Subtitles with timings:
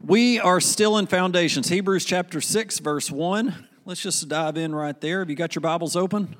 [0.00, 1.68] We are still in foundations.
[1.68, 3.66] Hebrews chapter 6, verse 1.
[3.84, 5.18] Let's just dive in right there.
[5.20, 6.36] Have you got your Bibles open?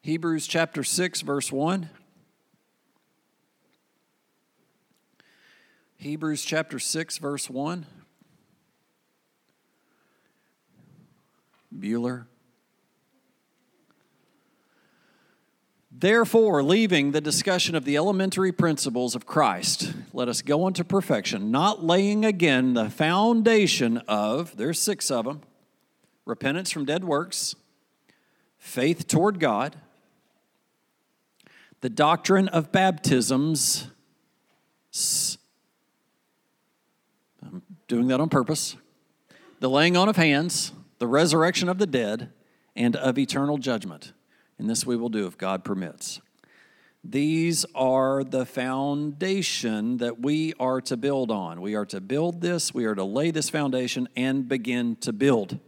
[0.00, 1.88] Hebrews chapter 6, verse 1.
[5.98, 7.86] Hebrews chapter 6, verse 1.
[11.76, 12.26] Bueller.
[16.00, 21.50] Therefore, leaving the discussion of the elementary principles of Christ, let us go unto perfection,
[21.50, 25.40] not laying again the foundation of, there's six of them
[26.24, 27.56] repentance from dead works,
[28.58, 29.74] faith toward God,
[31.80, 33.88] the doctrine of baptisms.
[37.42, 38.76] I'm doing that on purpose.
[39.58, 42.30] The laying on of hands, the resurrection of the dead,
[42.76, 44.12] and of eternal judgment
[44.58, 46.20] and this we will do if God permits.
[47.04, 51.60] These are the foundation that we are to build on.
[51.60, 55.58] We are to build this, we are to lay this foundation and begin to build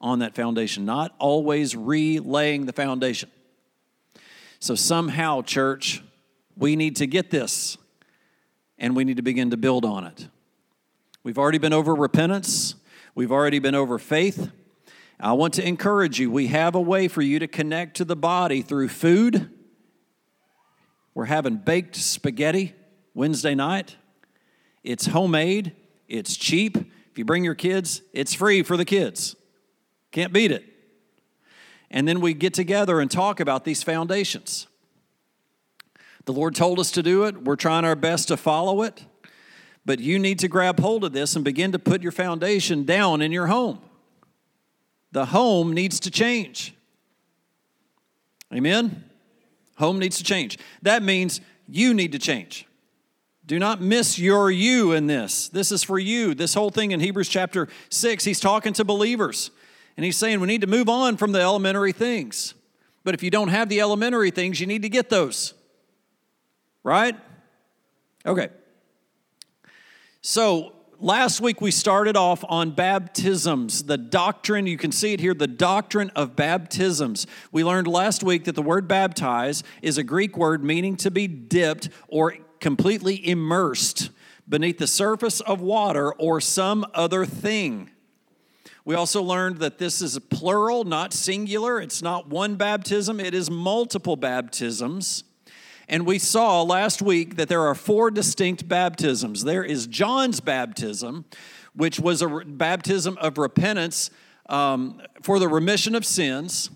[0.00, 3.30] on that foundation, not always relaying the foundation.
[4.58, 6.02] So, somehow, church,
[6.56, 7.76] we need to get this
[8.78, 10.28] and we need to begin to build on it.
[11.22, 12.74] We've already been over repentance,
[13.14, 14.50] we've already been over faith.
[15.20, 16.30] I want to encourage you.
[16.30, 19.50] We have a way for you to connect to the body through food.
[21.14, 22.74] We're having baked spaghetti
[23.14, 23.96] Wednesday night.
[24.82, 25.72] It's homemade,
[26.08, 26.76] it's cheap.
[26.76, 29.36] If you bring your kids, it's free for the kids.
[30.10, 30.64] Can't beat it.
[31.90, 34.66] And then we get together and talk about these foundations.
[36.24, 37.44] The Lord told us to do it.
[37.44, 39.04] We're trying our best to follow it.
[39.86, 43.22] But you need to grab hold of this and begin to put your foundation down
[43.22, 43.80] in your home.
[45.14, 46.74] The home needs to change.
[48.52, 49.04] Amen?
[49.76, 50.58] Home needs to change.
[50.82, 52.66] That means you need to change.
[53.46, 55.48] Do not miss your you in this.
[55.48, 56.34] This is for you.
[56.34, 59.52] This whole thing in Hebrews chapter 6, he's talking to believers.
[59.96, 62.54] And he's saying we need to move on from the elementary things.
[63.04, 65.54] But if you don't have the elementary things, you need to get those.
[66.82, 67.14] Right?
[68.26, 68.48] Okay.
[70.22, 70.72] So,
[71.04, 75.46] last week we started off on baptisms, the doctrine, you can see it here, the
[75.46, 77.26] doctrine of baptisms.
[77.52, 81.26] We learned last week that the word baptize is a Greek word meaning to be
[81.26, 84.10] dipped or completely immersed
[84.48, 87.90] beneath the surface of water or some other thing.
[88.86, 91.80] We also learned that this is a plural, not singular.
[91.80, 95.24] It's not one baptism, it is multiple baptisms.
[95.88, 99.44] And we saw last week that there are four distinct baptisms.
[99.44, 101.24] There is John's baptism,
[101.74, 104.10] which was a baptism of repentance
[104.48, 106.70] um, for the remission of sins.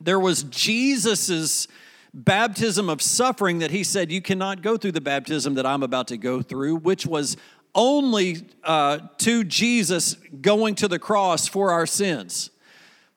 [0.00, 1.68] There was Jesus's
[2.12, 6.08] baptism of suffering that he said, You cannot go through the baptism that I'm about
[6.08, 7.36] to go through, which was
[7.74, 12.50] only uh, to Jesus going to the cross for our sins.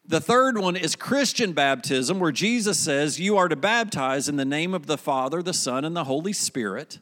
[0.09, 4.45] The third one is Christian baptism, where Jesus says, You are to baptize in the
[4.45, 7.00] name of the Father, the Son, and the Holy Spirit.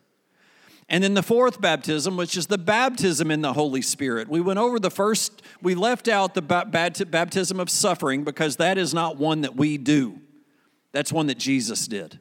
[0.90, 4.28] And then the fourth baptism, which is the baptism in the Holy Spirit.
[4.28, 8.94] We went over the first, we left out the baptism of suffering because that is
[8.94, 10.20] not one that we do.
[10.92, 12.20] That's one that Jesus did.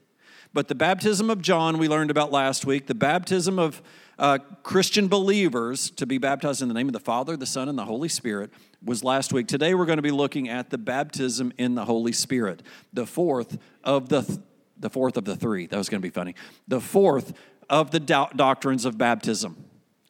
[0.53, 2.87] But the baptism of John, we learned about last week.
[2.87, 3.83] The baptism of
[4.19, 7.79] uh, Christian believers to be baptized in the name of the Father, the Son, and
[7.79, 8.51] the Holy Spirit
[8.85, 9.49] was last week.
[9.49, 12.63] Today we're going to be looking at the baptism in the Holy Spirit,
[12.93, 14.39] the fourth of the th-
[14.77, 15.67] the fourth of the three.
[15.67, 16.35] That was going to be funny.
[16.69, 17.33] The fourth
[17.71, 19.65] of the do- doctrines of baptism.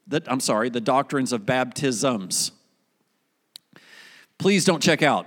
[0.09, 2.51] That I'm sorry, the doctrines of baptisms.
[4.39, 5.27] Please don't check out.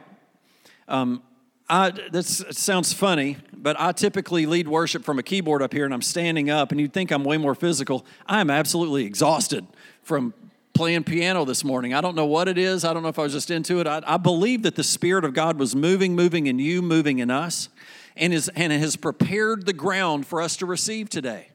[0.88, 1.22] Um,
[1.69, 5.94] I, this sounds funny, but I typically lead worship from a keyboard up here and
[5.94, 8.06] I'm standing up, and you'd think I'm way more physical.
[8.25, 9.68] I'm absolutely exhausted
[10.02, 10.34] from
[10.78, 11.96] playing piano this morning.
[11.96, 12.86] I don't know what it is.
[12.86, 13.88] I don't know if I was just into it.
[13.88, 17.32] I, I believe that the Spirit of God was moving, moving in you, moving in
[17.32, 17.70] us,
[18.16, 21.50] and, is, and has prepared the ground for us to receive today.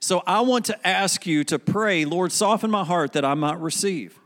[0.00, 3.60] So I want to ask you to pray, Lord, soften my heart that I might
[3.60, 4.18] receive.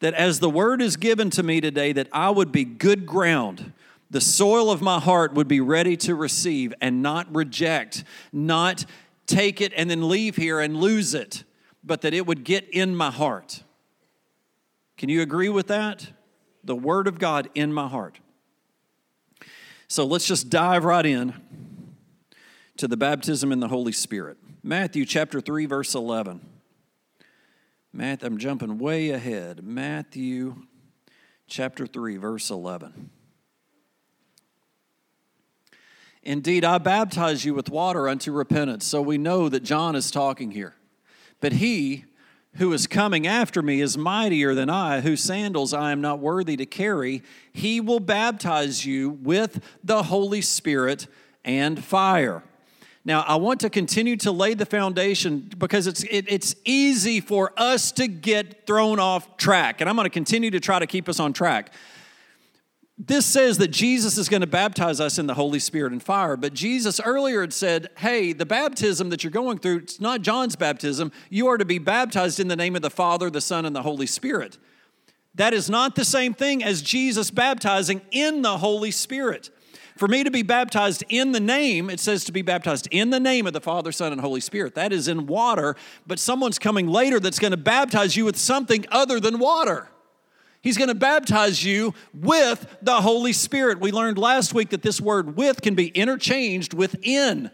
[0.00, 3.72] That as the word is given to me today, that I would be good ground.
[4.10, 8.02] The soil of my heart would be ready to receive and not reject,
[8.32, 8.86] not
[9.28, 11.44] take it and then leave here and lose it
[11.86, 13.62] but that it would get in my heart.
[14.98, 16.10] Can you agree with that?
[16.64, 18.18] The Word of God in my heart.
[19.86, 21.32] So let's just dive right in
[22.76, 24.36] to the baptism in the Holy Spirit.
[24.64, 26.40] Matthew chapter 3, verse 11.
[27.92, 29.62] Matt, I'm jumping way ahead.
[29.62, 30.56] Matthew
[31.46, 33.10] chapter 3, verse 11.
[36.24, 38.84] Indeed, I baptize you with water unto repentance.
[38.84, 40.74] So we know that John is talking here.
[41.40, 42.04] But he
[42.54, 46.56] who is coming after me is mightier than I, whose sandals I am not worthy
[46.56, 47.22] to carry.
[47.52, 51.06] He will baptize you with the Holy Spirit
[51.44, 52.42] and fire.
[53.04, 57.52] Now, I want to continue to lay the foundation because it's, it, it's easy for
[57.56, 59.80] us to get thrown off track.
[59.80, 61.72] And I'm going to continue to try to keep us on track
[62.98, 66.36] this says that Jesus is going to baptize us in the Holy Spirit and fire.
[66.36, 70.56] But Jesus earlier had said, hey, the baptism that you're going through, it's not John's
[70.56, 71.12] baptism.
[71.28, 73.82] You are to be baptized in the name of the Father, the Son, and the
[73.82, 74.56] Holy Spirit.
[75.34, 79.50] That is not the same thing as Jesus baptizing in the Holy Spirit.
[79.98, 83.20] For me to be baptized in the name, it says to be baptized in the
[83.20, 84.74] name of the Father, Son, and Holy Spirit.
[84.74, 85.76] That is in water,
[86.06, 89.88] but someone's coming later that's going to baptize you with something other than water.
[90.66, 93.78] He's going to baptize you with the Holy Spirit.
[93.78, 97.52] We learned last week that this word with can be interchanged with in.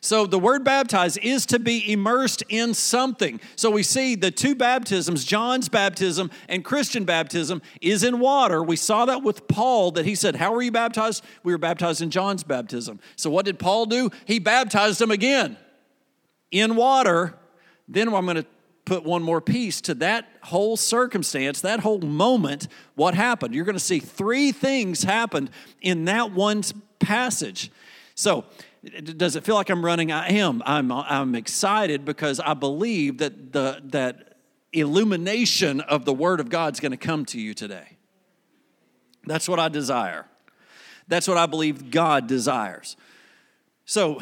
[0.00, 3.40] So the word baptize is to be immersed in something.
[3.54, 8.60] So we see the two baptisms, John's baptism and Christian baptism, is in water.
[8.60, 11.22] We saw that with Paul that he said, How were you baptized?
[11.44, 12.98] We were baptized in John's baptism.
[13.14, 14.10] So what did Paul do?
[14.24, 15.56] He baptized them again
[16.50, 17.38] in water.
[17.86, 18.46] Then I'm going to
[18.90, 22.66] put one more piece to that whole circumstance, that whole moment,
[22.96, 23.54] what happened.
[23.54, 25.50] You're going to see three things happened
[25.80, 26.64] in that one
[26.98, 27.70] passage.
[28.16, 28.46] So,
[29.04, 30.10] does it feel like I'm running?
[30.10, 30.60] I am.
[30.66, 34.38] I'm, I'm excited because I believe that the, that
[34.72, 37.96] illumination of the Word of God is going to come to you today.
[39.24, 40.26] That's what I desire.
[41.06, 42.96] That's what I believe God desires.
[43.84, 44.18] So,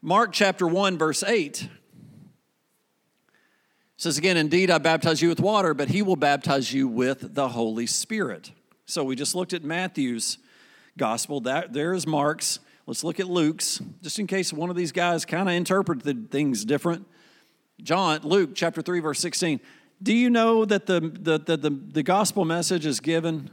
[0.00, 1.68] Mark chapter 1, verse 8
[3.98, 7.48] says again, Indeed, I baptize you with water, but he will baptize you with the
[7.48, 8.52] Holy Spirit.
[8.86, 10.38] So we just looked at Matthew's
[10.96, 11.40] gospel.
[11.40, 12.60] That there is Mark's.
[12.86, 16.64] Let's look at Luke's, just in case one of these guys kind of interpreted things
[16.64, 17.06] different.
[17.82, 19.60] John, Luke chapter 3, verse 16.
[20.02, 23.50] Do you know that the, the, the, the, the gospel message is given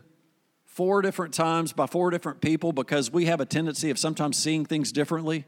[0.75, 4.65] four different times by four different people because we have a tendency of sometimes seeing
[4.65, 5.45] things differently?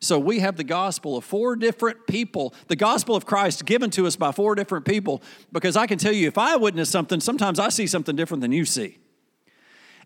[0.00, 4.06] So we have the gospel of four different people, the gospel of Christ given to
[4.06, 5.22] us by four different people,
[5.52, 8.52] because I can tell you, if I witness something, sometimes I see something different than
[8.52, 8.96] you see.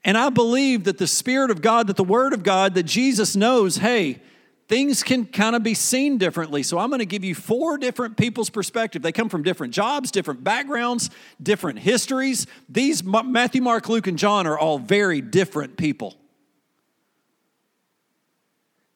[0.03, 3.37] And I believe that the Spirit of God, that the Word of God, that Jesus
[3.37, 4.21] knows, hey,
[4.69, 6.62] things can kind of be seen differently.
[6.62, 9.02] So I'm going to give you four different people's perspective.
[9.02, 11.11] They come from different jobs, different backgrounds,
[11.43, 12.46] different histories.
[12.69, 16.16] These Matthew, Mark, Luke, and John are all very different people.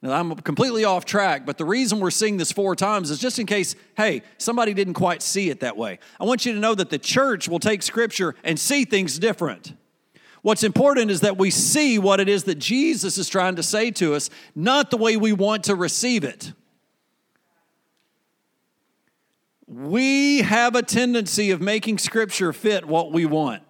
[0.01, 3.41] Now, I'm completely off track, but the reason we're seeing this four times is just
[3.41, 5.99] in case, hey, somebody didn't quite see it that way.
[6.21, 9.73] I want you to know that the church will take scripture and see things different.
[10.43, 13.91] What's important is that we see what it is that Jesus is trying to say
[13.93, 16.53] to us, not the way we want to receive it.
[19.67, 23.63] We have a tendency of making scripture fit what we want.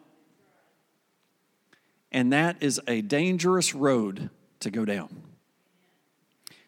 [2.13, 4.31] And that is a dangerous road
[4.61, 5.23] to go down.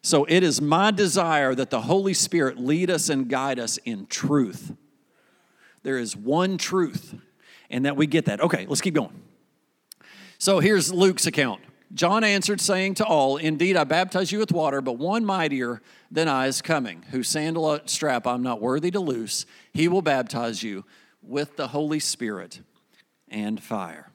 [0.01, 4.07] So it is my desire that the Holy Spirit lead us and guide us in
[4.07, 4.73] truth.
[5.83, 7.15] There is one truth,
[7.69, 8.41] and that we get that.
[8.41, 9.13] Okay, let's keep going.
[10.41, 11.61] So here's Luke's account.
[11.93, 16.27] John answered, saying to all, Indeed, I baptize you with water, but one mightier than
[16.27, 19.45] I is coming, whose sandal strap I'm not worthy to loose.
[19.71, 20.83] He will baptize you
[21.21, 22.61] with the Holy Spirit
[23.27, 24.09] and fire.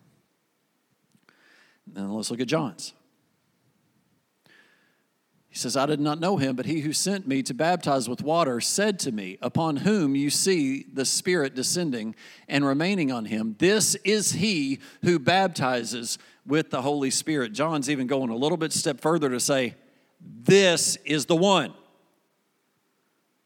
[1.87, 2.93] Then let's look at John's.
[5.57, 8.21] He says, I did not know him, but he who sent me to baptize with
[8.21, 12.15] water said to me, Upon whom you see the Spirit descending
[12.47, 17.55] and remaining on him, this is he who baptizes with the Holy Spirit.
[17.55, 19.77] John's even going a little bit step further to say,
[20.21, 21.73] This is the one.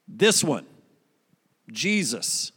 [0.09, 0.67] This one,
[1.71, 2.51] Jesus.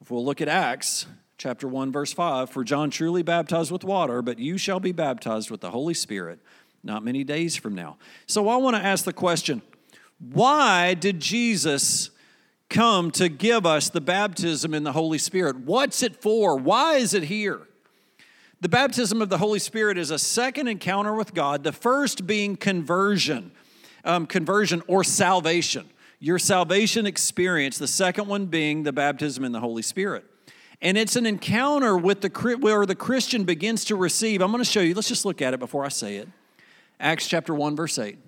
[0.00, 4.22] If we'll look at Acts chapter 1, verse 5, for John truly baptized with water,
[4.22, 6.38] but you shall be baptized with the Holy Spirit
[6.82, 7.98] not many days from now.
[8.26, 9.62] So I want to ask the question
[10.18, 12.10] why did Jesus
[12.68, 15.60] come to give us the baptism in the Holy Spirit?
[15.60, 16.56] What's it for?
[16.56, 17.66] Why is it here?
[18.60, 22.56] The baptism of the Holy Spirit is a second encounter with God, the first being
[22.56, 23.52] conversion,
[24.04, 25.88] um, conversion or salvation.
[26.18, 30.26] Your salvation experience, the second one being the baptism in the Holy Spirit.
[30.82, 34.42] And it's an encounter with the where the Christian begins to receive.
[34.42, 34.94] I'm going to show you.
[34.94, 36.28] Let's just look at it before I say it.
[37.00, 38.18] Acts chapter 1, verse 8.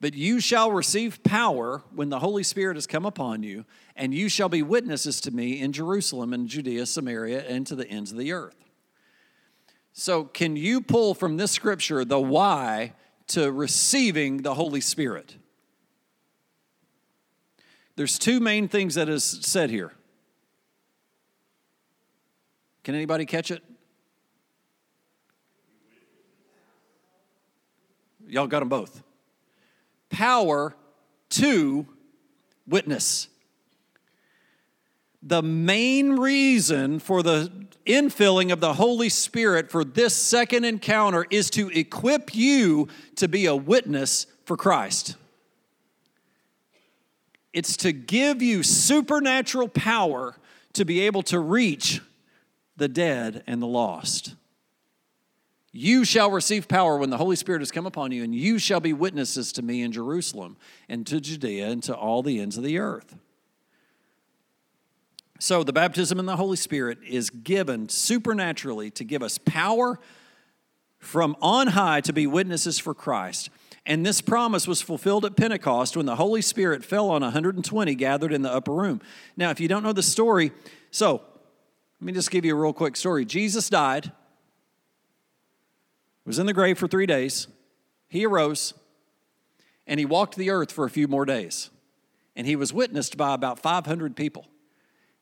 [0.00, 3.64] But you shall receive power when the Holy Spirit has come upon you,
[3.96, 7.88] and you shall be witnesses to me in Jerusalem and Judea, Samaria, and to the
[7.88, 8.56] ends of the earth.
[9.92, 12.94] So, can you pull from this scripture the why
[13.28, 15.36] to receiving the Holy Spirit?
[17.94, 19.92] There's two main things that is said here.
[22.82, 23.62] Can anybody catch it?
[28.28, 29.02] Y'all got them both.
[30.10, 30.74] Power
[31.30, 31.86] to
[32.66, 33.28] witness.
[35.22, 37.50] The main reason for the
[37.86, 43.46] infilling of the Holy Spirit for this second encounter is to equip you to be
[43.46, 45.16] a witness for Christ.
[47.52, 50.36] It's to give you supernatural power
[50.74, 52.00] to be able to reach
[52.76, 54.34] the dead and the lost.
[55.76, 58.78] You shall receive power when the Holy Spirit has come upon you, and you shall
[58.78, 60.56] be witnesses to me in Jerusalem
[60.88, 63.16] and to Judea and to all the ends of the earth.
[65.40, 69.98] So, the baptism in the Holy Spirit is given supernaturally to give us power
[71.00, 73.50] from on high to be witnesses for Christ.
[73.84, 78.32] And this promise was fulfilled at Pentecost when the Holy Spirit fell on 120 gathered
[78.32, 79.00] in the upper room.
[79.36, 80.52] Now, if you don't know the story,
[80.92, 81.20] so
[82.00, 83.24] let me just give you a real quick story.
[83.24, 84.12] Jesus died,
[86.24, 87.48] was in the grave for three days.
[88.08, 88.74] He arose,
[89.86, 91.70] and he walked the earth for a few more days.
[92.36, 94.46] And he was witnessed by about 500 people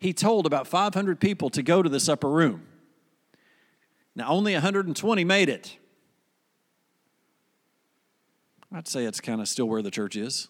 [0.02, 2.66] he told about 500 people to go to this upper room.
[4.16, 5.76] Now, only 120 made it.
[8.72, 10.48] I'd say it's kind of still where the church is.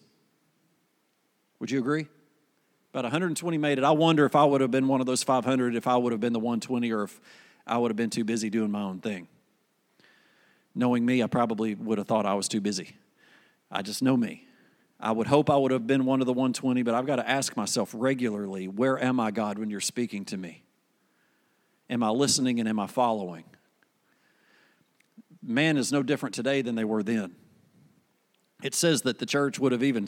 [1.59, 2.07] Would you agree?
[2.93, 3.83] About 120 made it.
[3.83, 6.19] I wonder if I would have been one of those 500, if I would have
[6.19, 7.21] been the 120, or if
[7.67, 9.27] I would have been too busy doing my own thing.
[10.75, 12.95] Knowing me, I probably would have thought I was too busy.
[13.71, 14.47] I just know me.
[14.99, 17.29] I would hope I would have been one of the 120, but I've got to
[17.29, 20.63] ask myself regularly where am I, God, when you're speaking to me?
[21.89, 23.43] Am I listening and am I following?
[25.41, 27.35] Man is no different today than they were then.
[28.63, 30.07] It says that the church would have even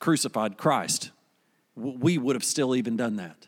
[0.00, 1.12] crucified Christ.
[1.76, 3.46] We would have still even done that.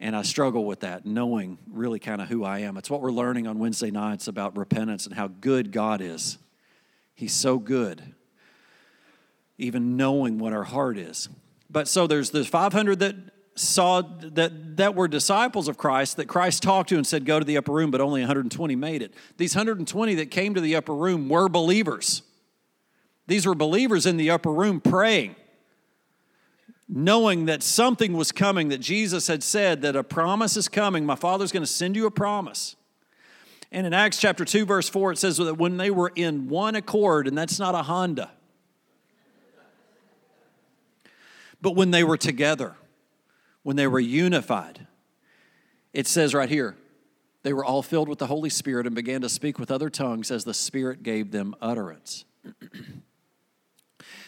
[0.00, 2.76] And I struggle with that, knowing really kind of who I am.
[2.76, 6.38] It's what we're learning on Wednesday nights about repentance and how good God is.
[7.14, 8.14] He's so good
[9.58, 11.28] even knowing what our heart is.
[11.70, 13.16] But so there's the 500 that
[13.56, 17.44] saw that that were disciples of Christ that Christ talked to and said go to
[17.44, 19.14] the upper room but only 120 made it.
[19.36, 22.22] These 120 that came to the upper room were believers.
[23.28, 25.36] These were believers in the upper room praying
[26.88, 31.16] knowing that something was coming that Jesus had said that a promise is coming my
[31.16, 32.76] father's going to send you a promise.
[33.72, 36.74] And in Acts chapter 2 verse 4 it says that when they were in one
[36.74, 38.30] accord and that's not a Honda
[41.64, 42.76] but when they were together,
[43.62, 44.86] when they were unified.
[45.94, 46.76] It says right here,
[47.42, 50.30] they were all filled with the Holy Spirit and began to speak with other tongues
[50.30, 52.26] as the Spirit gave them utterance.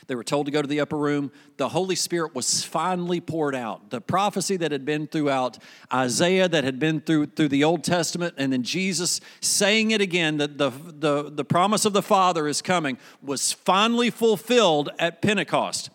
[0.07, 1.33] they were told to go to the upper room.
[1.57, 3.91] The Holy Spirit was finally poured out.
[3.91, 5.59] The prophecy that had been throughout
[5.93, 10.37] Isaiah, that had been through, through the Old Testament, and then Jesus saying it again
[10.37, 15.91] that the, the, the promise of the Father is coming, was finally fulfilled at Pentecost.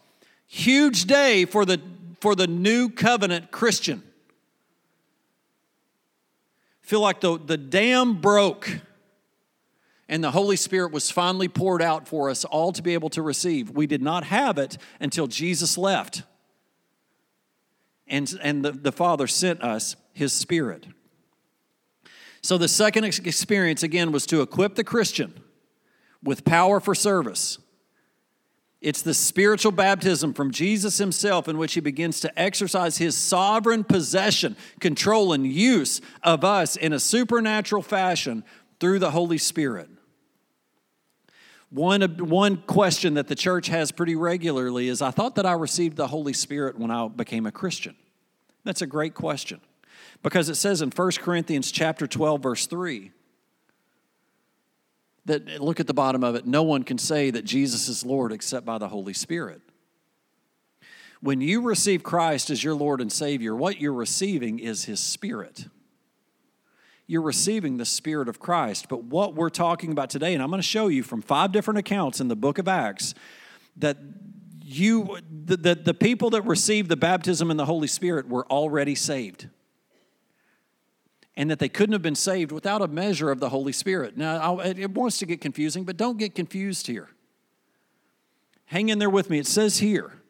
[0.45, 1.79] Huge day for the,
[2.19, 4.03] for the new covenant Christian.
[6.81, 8.81] Feel like the, the dam broke
[10.11, 13.21] and the Holy Spirit was finally poured out for us all to be able to
[13.21, 13.71] receive.
[13.71, 16.23] We did not have it until Jesus left.
[18.07, 20.85] And, and the, the Father sent us His Spirit.
[22.41, 25.33] So the second experience, again, was to equip the Christian
[26.21, 27.57] with power for service.
[28.81, 33.85] It's the spiritual baptism from Jesus himself in which he begins to exercise his sovereign
[33.85, 38.43] possession, control, and use of us in a supernatural fashion
[38.81, 39.87] through the Holy Spirit.
[41.71, 45.95] One, one question that the church has pretty regularly is I thought that I received
[45.95, 47.95] the Holy Spirit when I became a Christian.
[48.65, 49.61] That's a great question
[50.21, 53.11] because it says in 1 Corinthians chapter 12 verse 3
[55.25, 58.31] that look at the bottom of it no one can say that Jesus is Lord
[58.31, 59.61] except by the Holy Spirit.
[61.21, 65.67] When you receive Christ as your Lord and Savior, what you're receiving is His Spirit.
[67.07, 68.87] You're receiving the Spirit of Christ.
[68.89, 71.77] But what we're talking about today, and I'm going to show you from five different
[71.79, 73.13] accounts in the book of Acts,
[73.77, 73.97] that
[74.63, 78.95] you, the, the, the people that received the baptism in the Holy Spirit were already
[78.95, 79.47] saved
[81.37, 84.17] and that they couldn't have been saved without a measure of the Holy Spirit.
[84.17, 87.09] Now, it wants to get confusing, but don't get confused here.
[88.65, 89.39] Hang in there with me.
[89.39, 90.21] It says here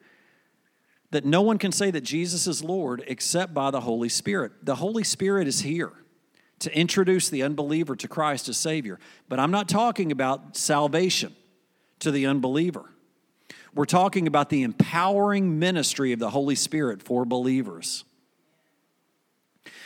[1.09, 4.51] that no one can say that Jesus is Lord except by the Holy Spirit.
[4.63, 5.91] The Holy Spirit is here
[6.61, 8.99] to introduce the unbeliever to Christ as Savior.
[9.29, 11.35] But I'm not talking about salvation
[11.99, 12.85] to the unbeliever.
[13.73, 18.03] We're talking about the empowering ministry of the Holy Spirit for believers.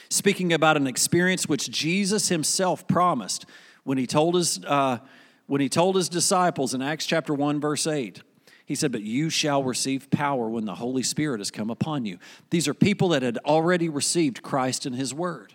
[0.10, 3.46] Speaking about an experience which Jesus himself promised
[3.84, 5.00] when he told his, uh,
[5.48, 8.22] when he told his disciples in Acts chapter 1, verse 8.
[8.65, 12.17] He said, But you shall receive power when the Holy Spirit has come upon you.
[12.50, 15.53] These are people that had already received Christ and his word.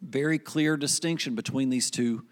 [0.00, 2.24] Very clear distinction between these two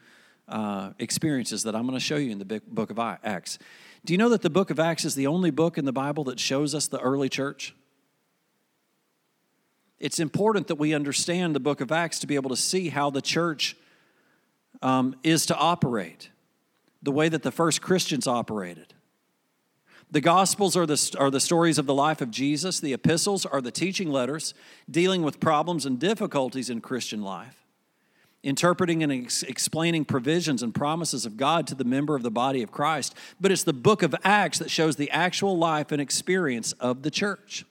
[0.49, 3.59] uh, experiences that I'm going to show you in the book of Acts.
[4.05, 6.25] Do you know that the book of Acts is the only book in the Bible
[6.25, 7.75] that shows us the early church?
[9.99, 13.11] It's important that we understand the book of Acts to be able to see how
[13.11, 13.77] the church
[14.81, 16.31] um, is to operate,
[17.03, 18.95] the way that the first Christians operated.
[20.11, 22.81] The Gospels are the, are the stories of the life of Jesus.
[22.81, 24.55] The epistles are the teaching letters
[24.91, 27.59] dealing with problems and difficulties in Christian life
[28.43, 32.63] interpreting and ex- explaining provisions and promises of God to the member of the body
[32.63, 33.15] of Christ.
[33.41, 37.11] But it's the book of Acts that shows the actual life and experience of the
[37.11, 37.65] church.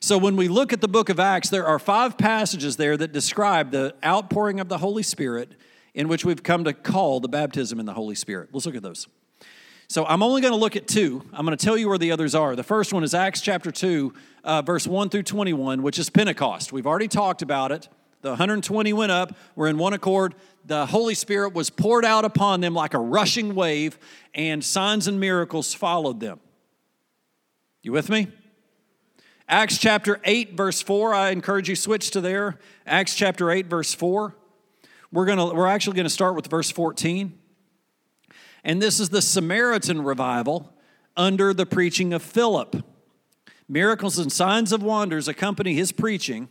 [0.00, 3.12] So when we look at the book of Acts, there are five passages there that
[3.12, 5.52] describe the outpouring of the Holy Spirit
[5.94, 8.48] in which we've come to call the baptism in the Holy Spirit.
[8.52, 9.06] Let's look at those.
[9.88, 11.22] So I'm only going to look at two.
[11.32, 12.56] I'm going to tell you where the others are.
[12.56, 16.72] The first one is Acts chapter 2, uh, verse 1 through 21, which is Pentecost.
[16.72, 17.88] We've already talked about it.
[18.22, 20.34] The 120 went up, were in one accord.
[20.64, 23.98] The Holy Spirit was poured out upon them like a rushing wave,
[24.32, 26.38] and signs and miracles followed them.
[27.82, 28.28] You with me?
[29.48, 31.12] Acts chapter 8, verse 4.
[31.12, 32.58] I encourage you switch to there.
[32.86, 34.36] Acts chapter 8, verse 4.
[35.10, 37.38] We're, gonna, we're actually going to start with verse 14.
[38.64, 40.72] And this is the Samaritan revival
[41.16, 42.84] under the preaching of Philip.
[43.68, 46.48] Miracles and signs of wonders accompany his preaching.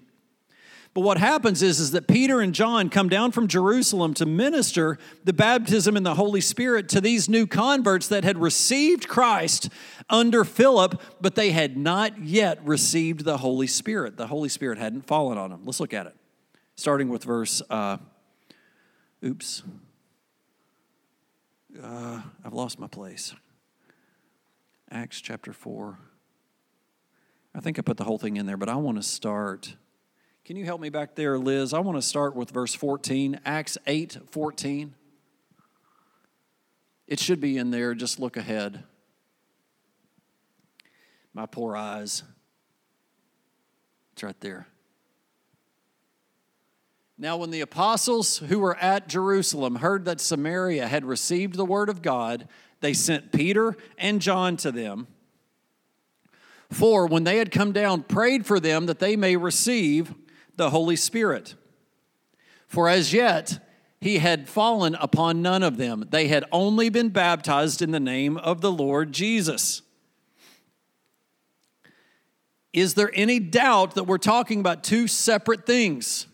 [0.94, 4.98] But what happens is, is that Peter and John come down from Jerusalem to minister
[5.24, 9.70] the baptism in the Holy Spirit to these new converts that had received Christ
[10.10, 14.18] under Philip, but they had not yet received the Holy Spirit.
[14.18, 15.62] The Holy Spirit hadn't fallen on them.
[15.64, 16.16] Let's look at it.
[16.76, 17.98] Starting with verse, uh,
[19.24, 19.64] oops.
[21.80, 23.34] Uh, I've lost my place.
[24.90, 25.98] Acts chapter 4.
[27.54, 29.76] I think I put the whole thing in there, but I want to start
[30.44, 31.72] can you help me back there, Liz?
[31.72, 34.96] I want to start with verse 14, Acts 8 14.
[37.08, 38.84] It should be in there, just look ahead.
[41.34, 42.24] My poor eyes.
[44.14, 44.68] It's right there.
[47.22, 51.88] Now, when the apostles who were at Jerusalem heard that Samaria had received the word
[51.88, 52.48] of God,
[52.80, 55.06] they sent Peter and John to them.
[56.72, 60.16] For when they had come down, prayed for them that they may receive
[60.56, 61.54] the Holy Spirit.
[62.66, 63.64] For as yet
[64.00, 68.36] he had fallen upon none of them, they had only been baptized in the name
[68.38, 69.84] of the Lord Jesus.
[72.74, 76.26] Is there any doubt that we're talking about two separate things?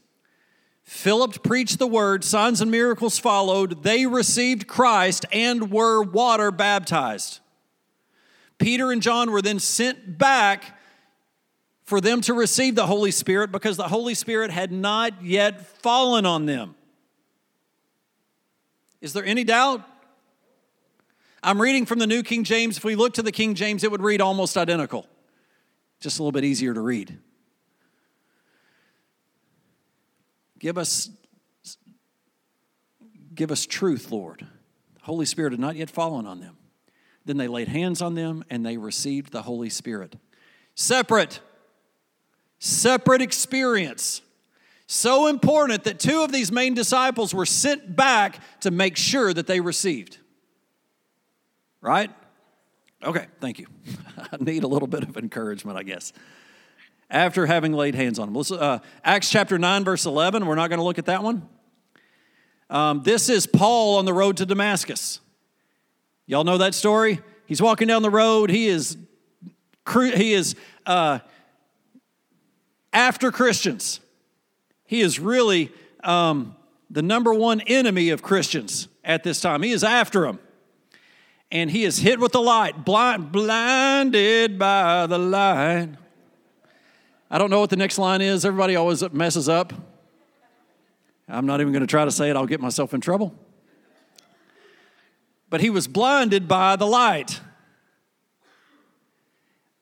[0.87, 3.83] Philip preached the word, signs and miracles followed.
[3.83, 7.41] They received Christ and were water baptized.
[8.57, 10.79] Peter and John were then sent back
[11.83, 16.25] for them to receive the Holy Spirit because the Holy Spirit had not yet fallen
[16.25, 16.73] on them.
[19.01, 19.83] Is there any doubt?
[21.43, 22.77] I'm reading from the New King James.
[22.77, 25.05] If we look to the King James, it would read almost identical,
[25.99, 27.19] just a little bit easier to read.
[30.59, 31.09] Give us,
[33.33, 34.45] give us truth, Lord.
[34.95, 36.57] The Holy Spirit had not yet fallen on them.
[37.25, 40.15] Then they laid hands on them and they received the Holy Spirit.
[40.75, 41.41] Separate
[42.59, 44.21] separate experience.
[44.87, 49.47] So important that two of these main disciples were sent back to make sure that
[49.47, 50.17] they received.
[51.81, 52.09] Right?
[53.03, 53.67] Okay, thank you.
[54.31, 56.13] I need a little bit of encouragement, I guess.
[57.09, 58.59] After having laid hands on them.
[58.59, 60.45] Uh, Acts chapter 9, verse 11.
[60.45, 61.47] We're not going to look at that one.
[62.69, 65.21] Um, this is Paul on the road to Damascus.
[66.25, 67.21] Y'all know that story?
[67.45, 68.49] He's walking down the road.
[68.49, 68.97] He is,
[69.93, 71.19] he is uh,
[72.91, 74.01] after Christians.
[74.85, 75.71] He is really
[76.03, 76.55] um,
[76.89, 79.63] the number one enemy of Christians at this time.
[79.63, 80.39] He is after them.
[81.49, 85.91] And he is hit with the light, blind, blinded by the light.
[87.29, 88.45] I don't know what the next line is.
[88.45, 89.73] Everybody always messes up.
[91.27, 93.35] I'm not even going to try to say it, I'll get myself in trouble.
[95.49, 97.41] But he was blinded by the light.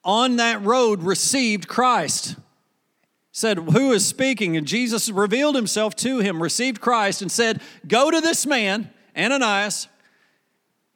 [0.04, 2.36] On that road, received Christ
[3.32, 4.56] said, Who is speaking?
[4.56, 9.88] And Jesus revealed himself to him, received Christ, and said, Go to this man, Ananias,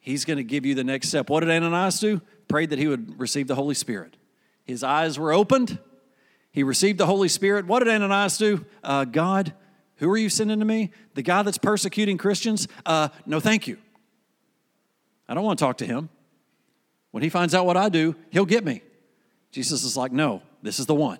[0.00, 1.28] He's going to give you the next step.
[1.28, 2.22] What did Ananias do?
[2.48, 4.16] Prayed that he would receive the Holy Spirit.
[4.64, 5.78] His eyes were opened.
[6.52, 7.66] He received the Holy Spirit.
[7.66, 8.64] What did Ananias do?
[8.82, 9.54] Uh, God,
[9.96, 10.90] who are you sending to me?
[11.14, 12.66] The guy that's persecuting Christians?
[12.84, 13.78] Uh, no, thank you.
[15.28, 16.08] I don't want to talk to him.
[17.12, 18.82] When he finds out what I do, he'll get me.
[19.52, 21.18] Jesus is like, no, this is the one.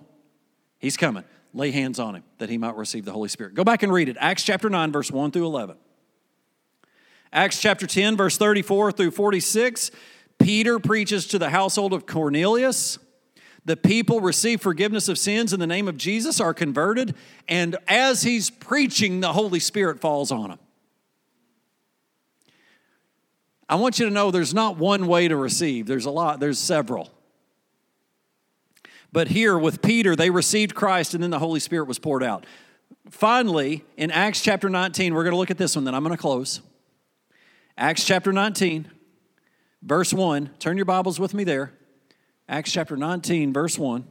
[0.79, 1.25] He's coming.
[1.53, 3.55] Lay hands on him that he might receive the Holy Spirit.
[3.55, 4.17] Go back and read it.
[4.21, 5.77] Acts chapter 9, verse 1 through 11.
[7.33, 9.91] Acts chapter 10, verse 34 through 46.
[10.39, 12.99] Peter preaches to the household of Cornelius.
[13.65, 17.15] The people receive forgiveness of sins in the name of Jesus, are converted,
[17.47, 20.59] and as he's preaching, the Holy Spirit falls on them.
[23.69, 26.59] I want you to know there's not one way to receive, there's a lot, there's
[26.59, 27.11] several.
[29.13, 32.47] But here with Peter, they received Christ and then the Holy Spirit was poured out.
[33.11, 36.17] Finally, in Acts chapter 19, we're going to look at this one, then I'm going
[36.17, 36.61] to close.
[37.77, 38.91] Acts chapter 19,
[39.83, 40.51] verse 1.
[40.59, 41.73] Turn your Bibles with me there.
[42.51, 44.05] Acts chapter 19, verse 1.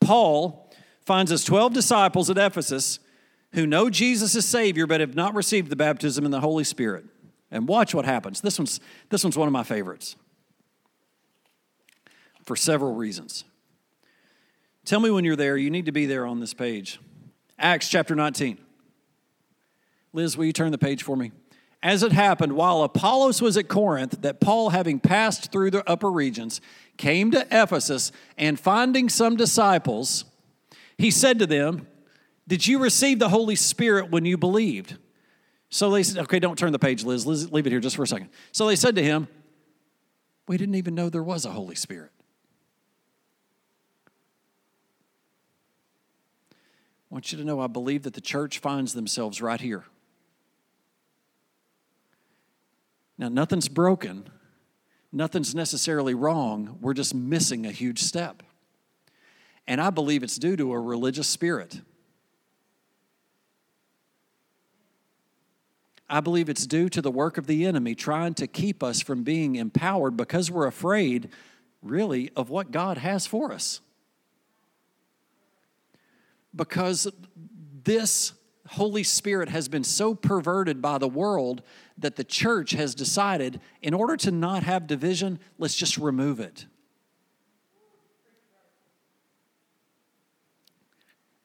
[0.00, 0.68] Paul
[1.06, 2.98] finds us 12 disciples at Ephesus
[3.52, 7.04] who know Jesus as Savior but have not received the baptism in the Holy Spirit.
[7.52, 8.40] And watch what happens.
[8.40, 10.16] This one's, this one's one of my favorites
[12.44, 13.44] for several reasons.
[14.84, 15.56] Tell me when you're there.
[15.56, 16.98] You need to be there on this page.
[17.60, 18.58] Acts chapter 19.
[20.12, 21.30] Liz, will you turn the page for me?
[21.82, 26.10] As it happened, while Apollos was at Corinth, that Paul, having passed through the upper
[26.10, 26.60] regions,
[26.96, 30.24] came to Ephesus, and finding some disciples,
[30.96, 31.88] he said to them,
[32.46, 34.96] Did you receive the Holy Spirit when you believed?
[35.70, 37.26] So they said, Okay, don't turn the page, Liz.
[37.26, 37.50] Liz.
[37.50, 38.28] Leave it here just for a second.
[38.52, 39.26] So they said to him,
[40.46, 42.12] We didn't even know there was a Holy Spirit.
[47.10, 49.84] I want you to know I believe that the church finds themselves right here.
[53.22, 54.24] Now, nothing's broken,
[55.12, 56.78] nothing's necessarily wrong.
[56.80, 58.42] We're just missing a huge step.
[59.64, 61.82] And I believe it's due to a religious spirit.
[66.10, 69.22] I believe it's due to the work of the enemy trying to keep us from
[69.22, 71.28] being empowered because we're afraid,
[71.80, 73.80] really, of what God has for us
[76.56, 77.06] because
[77.84, 78.32] this
[78.68, 81.62] Holy Spirit has been so perverted by the world
[81.98, 86.66] that the church has decided in order to not have division, let's just remove it.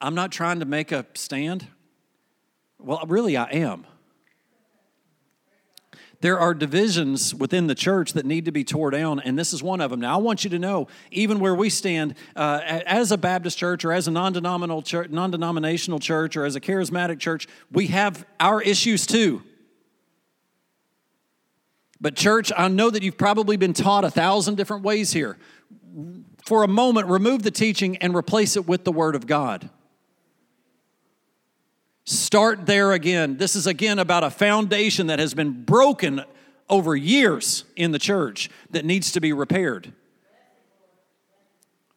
[0.00, 1.66] I'm not trying to make a stand.
[2.78, 3.84] Well, really, I am.
[6.20, 9.62] There are divisions within the church that need to be tore down, and this is
[9.62, 10.00] one of them.
[10.00, 13.84] Now, I want you to know, even where we stand uh, as a Baptist church
[13.84, 19.06] or as a non denominational church or as a charismatic church, we have our issues
[19.06, 19.42] too.
[22.00, 25.36] But, church, I know that you've probably been taught a thousand different ways here.
[26.44, 29.70] For a moment, remove the teaching and replace it with the Word of God.
[32.08, 33.36] Start there again.
[33.36, 36.24] This is again about a foundation that has been broken
[36.66, 39.92] over years in the church that needs to be repaired.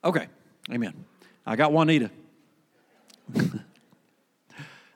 [0.04, 0.28] Okay,
[0.70, 1.06] amen.
[1.46, 2.12] I got Juanita.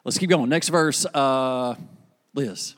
[0.04, 0.49] Let's keep going.
[0.49, 1.75] Next verse, uh,
[2.34, 2.75] Liz.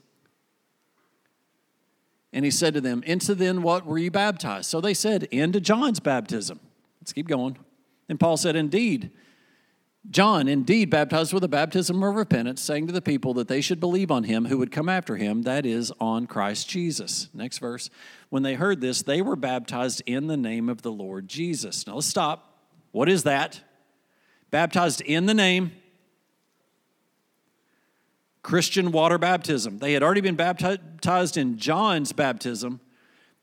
[2.32, 4.70] And he said to them, Into then what were you baptized?
[4.70, 6.60] So they said, Into John's baptism.
[7.02, 7.58] Let's keep going.
[8.08, 9.10] And Paul said, Indeed,
[10.10, 13.80] John indeed baptized with a baptism of repentance, saying to the people that they should
[13.80, 17.28] believe on him who would come after him, that is, on Christ Jesus.
[17.34, 17.90] Next verse.
[18.30, 21.86] When they heard this, they were baptized in the name of the Lord Jesus.
[21.86, 22.58] Now let's stop.
[22.92, 23.60] What is that?
[24.50, 25.74] Baptized in the name.
[28.44, 29.80] Christian water baptism.
[29.80, 32.80] They had already been baptized in John's baptism.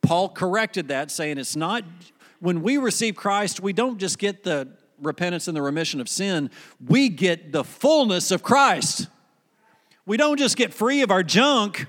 [0.01, 1.85] Paul corrected that, saying it's not,
[2.41, 4.69] when we receive Christ, we don't just get the
[5.05, 6.51] repentance and the remission of sin,
[6.85, 9.09] we get the fullness of Christ.
[10.07, 11.87] We don't just get free of our junk,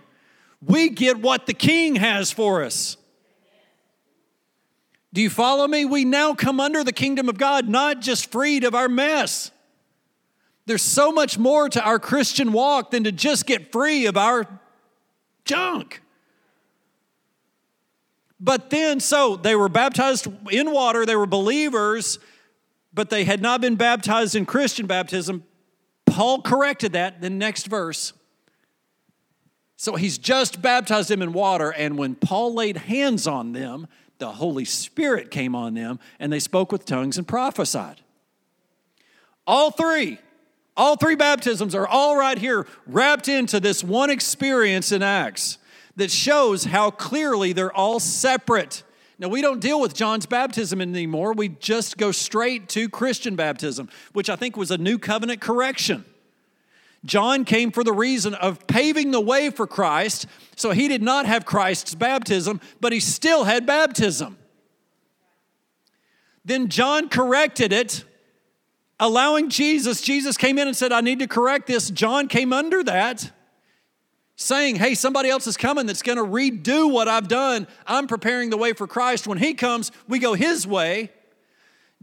[0.62, 2.98] we get what the King has for us.
[5.14, 5.86] Do you follow me?
[5.86, 9.50] We now come under the kingdom of God, not just freed of our mess.
[10.66, 14.46] There's so much more to our Christian walk than to just get free of our
[15.46, 16.02] junk.
[18.40, 22.20] But then, so they were baptized in water, they were believers
[22.96, 25.44] but they had not been baptized in Christian baptism.
[26.06, 27.22] Paul corrected that.
[27.22, 28.14] The next verse.
[29.76, 34.32] So he's just baptized them in water, and when Paul laid hands on them, the
[34.32, 38.00] Holy Spirit came on them, and they spoke with tongues and prophesied.
[39.46, 40.18] All three,
[40.78, 45.58] all three baptisms are all right here, wrapped into this one experience in Acts.
[45.96, 48.84] that shows how clearly they're all separate.
[49.18, 51.34] Now, we don't deal with John's baptism anymore.
[51.34, 56.04] We just go straight to Christian baptism, which I think was a new covenant correction.
[57.06, 60.26] John came for the reason of paving the way for Christ,
[60.56, 64.38] so he did not have Christ's baptism, but he still had baptism.
[66.44, 68.04] Then John corrected it,
[69.00, 70.02] allowing Jesus.
[70.02, 71.90] Jesus came in and said, I need to correct this.
[71.90, 73.32] John came under that
[74.36, 77.68] saying, Hey, somebody else is coming that's going to redo what I've done.
[77.88, 79.28] I'm preparing the way for Christ.
[79.28, 81.12] When He comes, we go His way.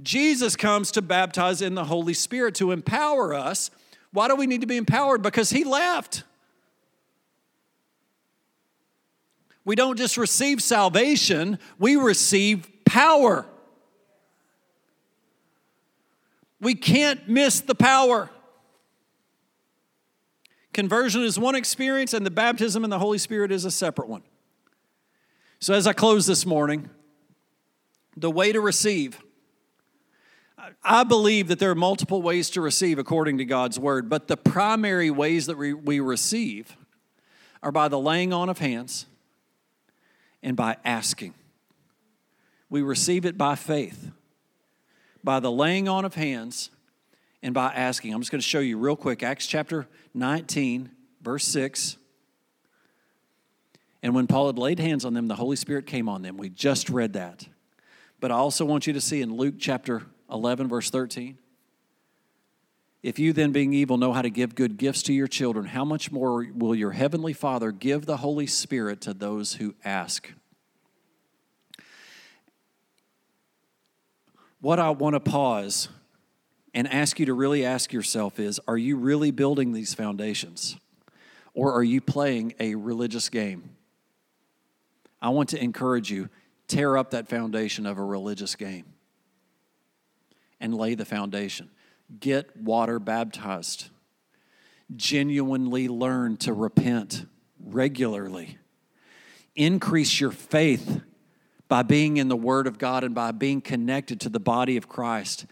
[0.03, 3.71] Jesus comes to baptize in the Holy Spirit to empower us.
[4.13, 5.23] Why do we need to be empowered?
[5.23, 6.25] Because He left.
[9.65, 13.47] We don't just receive salvation, we receive power.
[16.61, 18.31] We can't miss the power.
[20.73, 24.23] Conversion is one experience, and the baptism in the Holy Spirit is a separate one.
[25.61, 26.89] So, as I close this morning,
[28.17, 29.21] the way to receive.
[30.85, 34.37] I believe that there are multiple ways to receive according to God's word, but the
[34.37, 36.77] primary ways that we, we receive
[37.63, 39.07] are by the laying on of hands
[40.43, 41.35] and by asking.
[42.71, 44.11] We receive it by faith,
[45.23, 46.71] by the laying on of hands
[47.43, 48.15] and by asking.
[48.15, 51.97] I'm just going to show you real quick Acts chapter 19, verse 6.
[54.03, 56.37] And when Paul had laid hands on them, the Holy Spirit came on them.
[56.37, 57.47] We just read that.
[58.21, 61.39] But I also want you to see in Luke chapter 11, verse 13.
[63.03, 65.85] If you then, being evil, know how to give good gifts to your children, how
[65.85, 70.33] much more will your heavenly Father give the Holy Spirit to those who ask?
[74.61, 75.89] What I want to pause
[76.75, 80.77] and ask you to really ask yourself is are you really building these foundations?
[81.55, 83.77] Or are you playing a religious game?
[85.21, 86.31] I want to encourage you
[86.67, 88.87] tear up that foundation of a religious game
[90.61, 91.71] and lay the foundation.
[92.19, 93.91] Get water baptized.
[94.97, 97.27] Genuinely learn to repent
[97.63, 98.59] regularly.
[99.55, 101.03] Increase your faith
[101.69, 104.89] by being in the Word of God and by being connected to the body of
[104.89, 105.47] Christ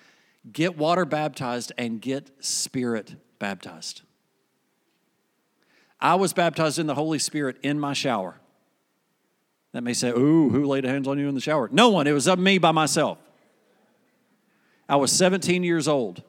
[0.50, 4.02] get water baptized and get spirit baptized.
[6.00, 8.40] I was baptized in the Holy Spirit in my shower.
[9.72, 11.68] That may say, Ooh, who laid hands on you in the shower?
[11.70, 12.06] No one.
[12.06, 13.18] It was of me by myself.
[14.88, 16.22] I was 17 years old.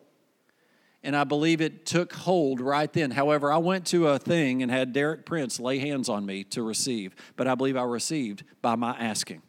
[1.04, 3.10] And I believe it took hold right then.
[3.10, 6.62] However, I went to a thing and had Derek Prince lay hands on me to
[6.62, 7.15] receive.
[7.36, 9.41] But I believe I received by my asking.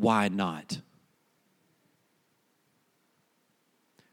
[0.00, 0.80] Why not?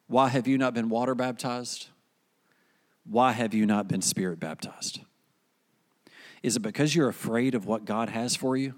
[0.07, 1.87] Why have you not been water baptized?
[3.05, 4.99] Why have you not been spirit baptized?
[6.43, 8.73] Is it because you're afraid of what God has for you?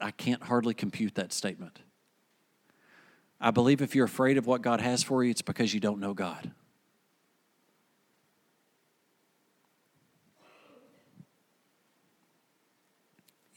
[0.00, 1.80] I can't hardly compute that statement.
[3.38, 6.00] I believe if you're afraid of what God has for you, it's because you don't
[6.00, 6.50] know God.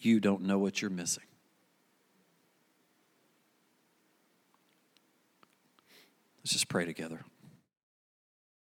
[0.05, 1.23] You don't know what you're missing.
[6.43, 7.21] Let's just pray together.